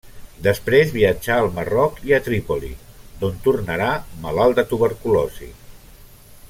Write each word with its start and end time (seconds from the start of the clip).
Després 0.45 0.93
viatjà 0.95 1.35
al 1.41 1.49
Marroc 1.57 1.99
i 2.11 2.15
a 2.17 2.19
Trípoli, 2.29 2.71
d'on 3.21 3.39
tornarà 3.49 3.93
malalt 4.25 4.59
de 4.61 4.67
tuberculosi. 4.73 5.55